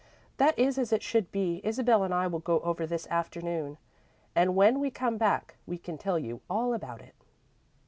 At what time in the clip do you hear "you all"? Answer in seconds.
6.17-6.73